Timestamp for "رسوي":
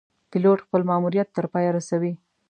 1.77-2.13